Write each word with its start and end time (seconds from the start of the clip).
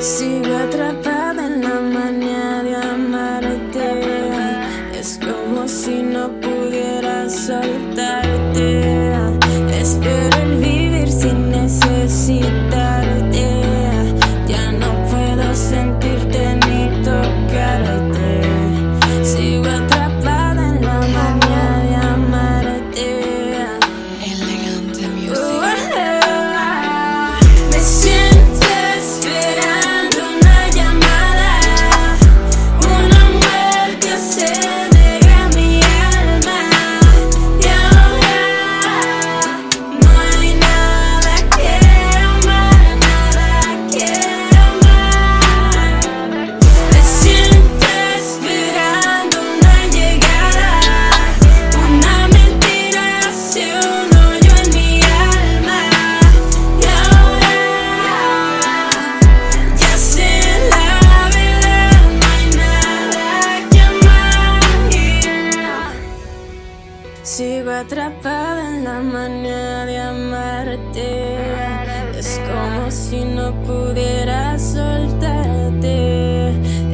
Sigo 0.00 0.56
atrapada 0.56 1.46
en 1.46 1.62
la 1.62 1.80
manía 1.80 2.62
de 2.62 2.74
amarte. 2.76 3.88
Es 4.94 5.18
como 5.18 5.66
si 5.66 6.02
no 6.02 6.28
pudiera 6.40 7.28
soltarte. 7.28 8.82
Espero 9.80 10.41
Sigo 67.22 67.70
atrapada 67.70 68.68
en 68.68 68.82
la 68.82 69.00
manía 69.00 69.86
de 69.86 69.96
amarte. 69.96 71.36
Es 72.18 72.40
como 72.40 72.90
si 72.90 73.24
no 73.24 73.54
pudiera 73.62 74.58
soltarte. 74.58 76.50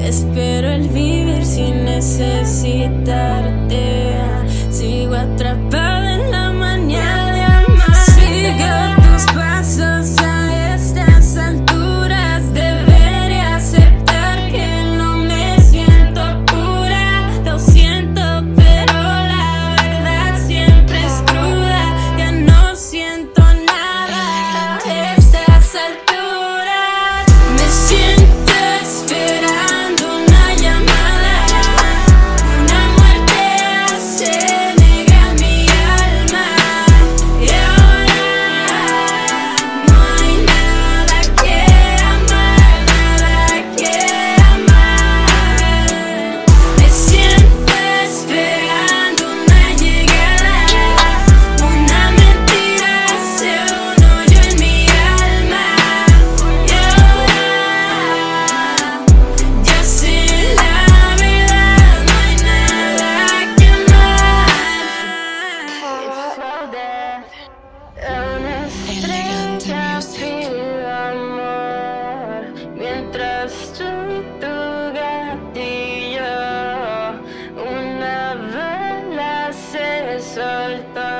Espero 0.06 0.68
el 0.68 0.90
vivir 0.90 1.46
sin 1.46 1.86
necesitarte. 1.86 4.20
Sigo 4.70 5.14
atrapada. 5.14 5.87
mientras 72.78 73.72
tú 73.76 73.84
tu 74.40 74.56
gatillo 74.94 76.22
una 77.56 78.34
vela 78.54 79.52
se 79.52 80.20
soltó, 80.20 81.10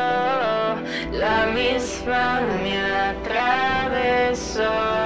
la 1.12 1.46
misma 1.52 2.40
me 2.62 2.78
atravesó. 3.10 4.97